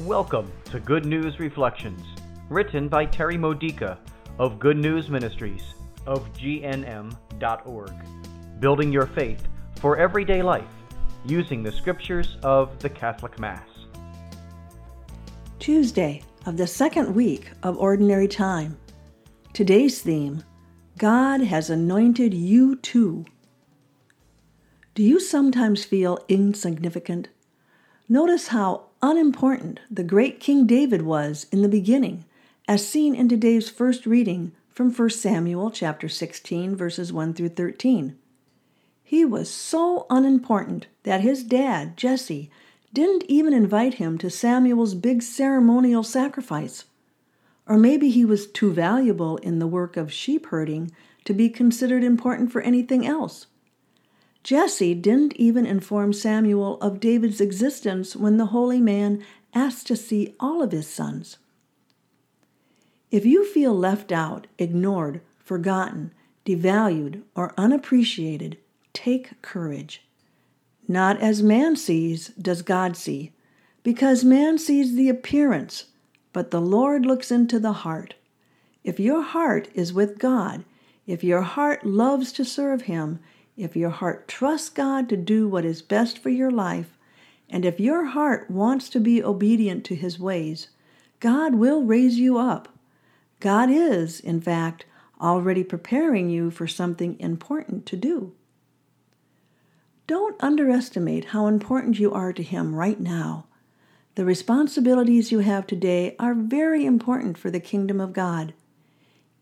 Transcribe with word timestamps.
Welcome 0.00 0.50
to 0.72 0.80
Good 0.80 1.06
News 1.06 1.38
Reflections, 1.38 2.02
written 2.48 2.88
by 2.88 3.06
Terry 3.06 3.38
Modica 3.38 3.96
of 4.40 4.58
Good 4.58 4.76
News 4.76 5.08
Ministries 5.08 5.62
of 6.04 6.32
GNM.org, 6.32 7.92
building 8.58 8.92
your 8.92 9.06
faith 9.06 9.46
for 9.76 9.96
everyday 9.96 10.42
life 10.42 10.64
using 11.24 11.62
the 11.62 11.70
scriptures 11.70 12.38
of 12.42 12.76
the 12.80 12.90
Catholic 12.90 13.38
Mass. 13.38 13.68
Tuesday 15.60 16.24
of 16.44 16.56
the 16.56 16.66
second 16.66 17.14
week 17.14 17.52
of 17.62 17.78
Ordinary 17.78 18.26
Time. 18.26 18.76
Today's 19.52 20.02
theme 20.02 20.42
God 20.98 21.40
has 21.40 21.70
anointed 21.70 22.34
you 22.34 22.74
too. 22.74 23.26
Do 24.96 25.04
you 25.04 25.20
sometimes 25.20 25.84
feel 25.84 26.18
insignificant? 26.28 27.28
Notice 28.08 28.48
how 28.48 28.83
unimportant 29.04 29.80
the 29.90 30.02
great 30.02 30.40
King 30.40 30.66
David 30.66 31.02
was 31.02 31.46
in 31.52 31.60
the 31.60 31.68
beginning, 31.68 32.24
as 32.66 32.88
seen 32.88 33.14
in 33.14 33.28
today's 33.28 33.68
first 33.68 34.06
reading 34.06 34.50
from 34.70 34.90
1 34.90 35.10
Samuel 35.10 35.70
chapter 35.70 36.08
16 36.08 36.74
verses 36.74 37.12
1 37.12 37.34
through 37.34 37.50
13. 37.50 38.16
He 39.02 39.22
was 39.22 39.50
so 39.50 40.06
unimportant 40.08 40.86
that 41.02 41.20
his 41.20 41.44
dad, 41.44 41.98
Jesse, 41.98 42.50
didn't 42.94 43.24
even 43.28 43.52
invite 43.52 43.94
him 43.94 44.16
to 44.16 44.30
Samuel's 44.30 44.94
big 44.94 45.22
ceremonial 45.22 46.02
sacrifice. 46.02 46.86
Or 47.66 47.76
maybe 47.76 48.08
he 48.08 48.24
was 48.24 48.46
too 48.46 48.72
valuable 48.72 49.36
in 49.36 49.58
the 49.58 49.66
work 49.66 49.98
of 49.98 50.14
sheep 50.14 50.46
herding 50.46 50.90
to 51.26 51.34
be 51.34 51.50
considered 51.50 52.02
important 52.02 52.50
for 52.50 52.62
anything 52.62 53.06
else. 53.06 53.48
Jesse 54.44 54.94
didn't 54.94 55.34
even 55.36 55.64
inform 55.64 56.12
Samuel 56.12 56.78
of 56.82 57.00
David's 57.00 57.40
existence 57.40 58.14
when 58.14 58.36
the 58.36 58.46
holy 58.46 58.80
man 58.80 59.24
asked 59.54 59.86
to 59.86 59.96
see 59.96 60.34
all 60.38 60.62
of 60.62 60.70
his 60.70 60.86
sons. 60.86 61.38
If 63.10 63.24
you 63.24 63.46
feel 63.46 63.74
left 63.74 64.12
out, 64.12 64.46
ignored, 64.58 65.22
forgotten, 65.38 66.12
devalued, 66.44 67.22
or 67.34 67.54
unappreciated, 67.56 68.58
take 68.92 69.40
courage. 69.40 70.02
Not 70.86 71.18
as 71.20 71.42
man 71.42 71.74
sees 71.74 72.28
does 72.28 72.60
God 72.60 72.98
see, 72.98 73.32
because 73.82 74.24
man 74.24 74.58
sees 74.58 74.94
the 74.94 75.08
appearance, 75.08 75.86
but 76.34 76.50
the 76.50 76.60
Lord 76.60 77.06
looks 77.06 77.30
into 77.30 77.58
the 77.58 77.72
heart. 77.72 78.14
If 78.82 79.00
your 79.00 79.22
heart 79.22 79.68
is 79.72 79.94
with 79.94 80.18
God, 80.18 80.64
if 81.06 81.24
your 81.24 81.42
heart 81.42 81.86
loves 81.86 82.30
to 82.32 82.44
serve 82.44 82.82
Him, 82.82 83.20
if 83.56 83.76
your 83.76 83.90
heart 83.90 84.26
trusts 84.26 84.68
God 84.68 85.08
to 85.08 85.16
do 85.16 85.48
what 85.48 85.64
is 85.64 85.82
best 85.82 86.18
for 86.18 86.30
your 86.30 86.50
life, 86.50 86.98
and 87.48 87.64
if 87.64 87.78
your 87.78 88.06
heart 88.06 88.50
wants 88.50 88.88
to 88.90 89.00
be 89.00 89.22
obedient 89.22 89.84
to 89.84 89.94
His 89.94 90.18
ways, 90.18 90.68
God 91.20 91.54
will 91.54 91.82
raise 91.82 92.18
you 92.18 92.38
up. 92.38 92.68
God 93.40 93.70
is, 93.70 94.20
in 94.20 94.40
fact, 94.40 94.86
already 95.20 95.62
preparing 95.62 96.30
you 96.30 96.50
for 96.50 96.66
something 96.66 97.18
important 97.20 97.86
to 97.86 97.96
do. 97.96 98.32
Don't 100.06 100.36
underestimate 100.42 101.26
how 101.26 101.46
important 101.46 101.98
you 101.98 102.12
are 102.12 102.32
to 102.32 102.42
Him 102.42 102.74
right 102.74 103.00
now. 103.00 103.46
The 104.16 104.24
responsibilities 104.24 105.32
you 105.32 105.40
have 105.40 105.66
today 105.66 106.14
are 106.18 106.34
very 106.34 106.84
important 106.84 107.38
for 107.38 107.50
the 107.50 107.60
kingdom 107.60 108.00
of 108.00 108.12
God. 108.12 108.54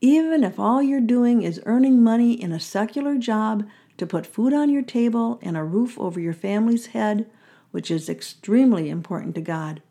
Even 0.00 0.44
if 0.44 0.58
all 0.58 0.82
you're 0.82 1.00
doing 1.00 1.42
is 1.42 1.62
earning 1.64 2.02
money 2.02 2.32
in 2.32 2.52
a 2.52 2.60
secular 2.60 3.16
job 3.16 3.66
to 3.98 4.06
put 4.06 4.26
food 4.26 4.52
on 4.54 4.70
your 4.70 4.82
table 4.82 5.38
and 5.42 5.56
a 5.56 5.64
roof 5.64 5.98
over 5.98 6.18
your 6.18 6.32
family's 6.32 6.86
head, 6.86 7.28
which 7.70 7.90
is 7.90 8.08
extremely 8.08 8.88
important 8.88 9.34
to 9.34 9.40
God. 9.40 9.82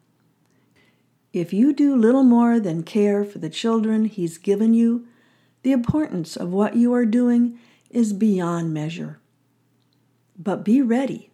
If 1.33 1.53
you 1.53 1.73
do 1.73 1.95
little 1.95 2.23
more 2.23 2.59
than 2.59 2.83
care 2.83 3.23
for 3.23 3.37
the 3.37 3.49
children 3.49 4.05
He's 4.05 4.37
given 4.37 4.73
you, 4.73 5.05
the 5.61 5.71
importance 5.71 6.35
of 6.35 6.51
what 6.51 6.75
you 6.75 6.93
are 6.93 7.05
doing 7.05 7.59
is 7.89 8.13
beyond 8.13 8.73
measure. 8.73 9.19
But 10.37 10.63
be 10.63 10.81
ready. 10.81 11.29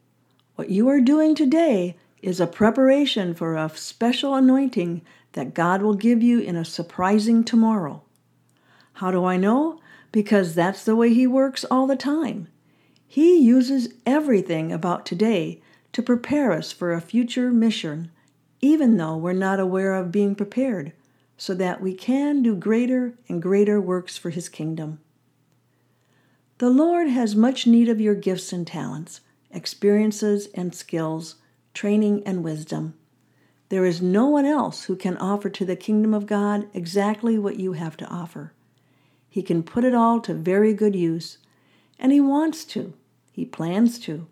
What 0.55 0.69
you 0.69 0.89
are 0.89 1.01
doing 1.01 1.35
today 1.35 1.95
is 2.21 2.39
a 2.39 2.47
preparation 2.47 3.33
for 3.33 3.55
a 3.55 3.69
special 3.75 4.33
anointing 4.35 5.01
that 5.33 5.53
God 5.53 5.81
will 5.81 5.93
give 5.93 6.23
you 6.23 6.39
in 6.39 6.55
a 6.55 6.65
surprising 6.65 7.43
tomorrow. 7.43 8.03
How 8.93 9.11
do 9.11 9.25
I 9.25 9.37
know? 9.37 9.79
Because 10.11 10.55
that's 10.55 10.85
the 10.85 10.95
way 10.95 11.13
He 11.13 11.27
works 11.27 11.65
all 11.65 11.87
the 11.87 11.95
time. 11.95 12.47
He 13.13 13.37
uses 13.37 13.93
everything 14.07 14.71
about 14.71 15.05
today 15.05 15.61
to 15.91 16.01
prepare 16.01 16.51
us 16.51 16.71
for 16.71 16.93
a 16.93 16.99
future 16.99 17.51
mission, 17.51 18.09
even 18.59 18.97
though 18.97 19.15
we're 19.15 19.33
not 19.33 19.59
aware 19.59 19.93
of 19.93 20.11
being 20.11 20.33
prepared, 20.33 20.93
so 21.37 21.53
that 21.53 21.79
we 21.79 21.93
can 21.93 22.41
do 22.41 22.55
greater 22.55 23.13
and 23.29 23.39
greater 23.39 23.79
works 23.79 24.17
for 24.17 24.31
His 24.31 24.49
kingdom. 24.49 24.99
The 26.57 26.71
Lord 26.71 27.07
has 27.07 27.35
much 27.35 27.67
need 27.67 27.87
of 27.87 28.01
your 28.01 28.15
gifts 28.15 28.51
and 28.51 28.65
talents, 28.65 29.21
experiences 29.51 30.47
and 30.55 30.73
skills, 30.73 31.35
training 31.75 32.23
and 32.25 32.43
wisdom. 32.43 32.95
There 33.69 33.85
is 33.85 34.01
no 34.01 34.25
one 34.25 34.47
else 34.47 34.85
who 34.85 34.95
can 34.95 35.17
offer 35.17 35.51
to 35.51 35.65
the 35.65 35.75
kingdom 35.75 36.15
of 36.15 36.25
God 36.25 36.67
exactly 36.73 37.37
what 37.37 37.59
you 37.59 37.73
have 37.73 37.95
to 37.97 38.07
offer. 38.07 38.53
He 39.29 39.43
can 39.43 39.61
put 39.61 39.83
it 39.83 39.93
all 39.93 40.19
to 40.21 40.33
very 40.33 40.73
good 40.73 40.95
use, 40.95 41.37
and 41.99 42.11
He 42.11 42.19
wants 42.19 42.65
to. 42.65 42.95
He 43.33 43.45
plans 43.45 43.97
to. 44.01 44.27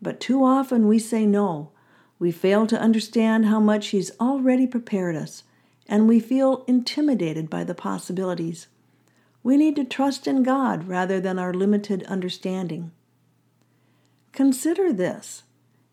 But 0.00 0.18
too 0.18 0.42
often 0.42 0.88
we 0.88 0.98
say 0.98 1.26
no. 1.26 1.70
We 2.18 2.32
fail 2.32 2.66
to 2.66 2.80
understand 2.80 3.44
how 3.46 3.60
much 3.60 3.88
He's 3.88 4.10
already 4.18 4.66
prepared 4.66 5.14
us, 5.14 5.44
and 5.86 6.08
we 6.08 6.18
feel 6.18 6.64
intimidated 6.66 7.50
by 7.50 7.62
the 7.62 7.74
possibilities. 7.74 8.68
We 9.42 9.58
need 9.58 9.76
to 9.76 9.84
trust 9.84 10.26
in 10.26 10.42
God 10.42 10.88
rather 10.88 11.20
than 11.20 11.38
our 11.38 11.52
limited 11.52 12.04
understanding. 12.04 12.90
Consider 14.32 14.94
this 14.94 15.42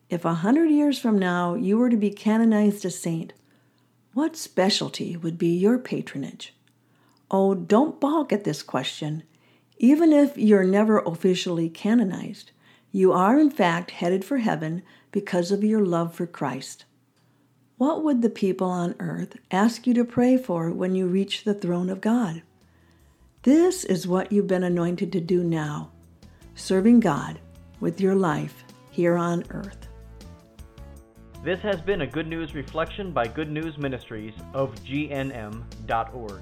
if 0.10 0.24
a 0.24 0.36
hundred 0.36 0.72
years 0.72 0.98
from 0.98 1.20
now 1.20 1.56
you 1.56 1.78
were 1.78 1.90
to 1.90 1.98
be 1.98 2.10
canonized 2.10 2.86
a 2.86 2.90
saint, 2.90 3.34
what 4.14 4.38
specialty 4.38 5.18
would 5.18 5.38
be 5.38 5.50
your 5.50 5.78
patronage? 5.78 6.56
Oh, 7.30 7.54
don't 7.54 8.00
balk 8.00 8.32
at 8.32 8.46
this 8.46 8.64
question. 8.64 9.24
Even 9.82 10.12
if 10.12 10.38
you're 10.38 10.66
never 10.66 11.00
officially 11.00 11.70
canonized, 11.70 12.52
you 12.92 13.14
are 13.14 13.40
in 13.40 13.50
fact 13.50 13.92
headed 13.92 14.26
for 14.26 14.40
heaven 14.40 14.84
because 15.10 15.52
of 15.52 15.64
your 15.64 15.86
love 15.86 16.14
for 16.14 16.28
Christ. 16.28 16.84
What 17.78 18.04
would 18.04 18.22
the 18.22 18.30
people 18.30 18.70
on 18.70 18.94
earth 19.00 19.38
ask 19.52 19.88
you 19.88 19.94
to 19.94 20.04
pray 20.04 20.38
for 20.38 20.70
when 20.70 20.96
you 20.96 21.08
reach 21.08 21.46
the 21.46 21.54
throne 21.54 21.90
of 21.90 22.02
God? 22.02 22.42
This 23.44 23.86
is 23.86 24.06
what 24.06 24.34
you've 24.34 24.48
been 24.48 24.66
anointed 24.66 25.14
to 25.14 25.22
do 25.22 25.44
now 25.46 25.92
serving 26.56 27.00
God 27.00 27.40
with 27.80 28.02
your 28.02 28.16
life 28.16 28.66
here 28.92 29.16
on 29.16 29.46
earth. 29.52 29.88
This 31.42 31.62
has 31.62 31.80
been 31.80 32.02
a 32.02 32.08
Good 32.08 32.28
News 32.28 32.54
Reflection 32.54 33.14
by 33.14 33.30
Good 33.30 33.50
News 33.50 33.78
Ministries 33.78 34.34
of 34.54 34.76
GNM.org. 34.84 36.42